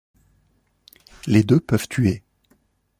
[1.27, 2.23] Les deux peuvent tuer.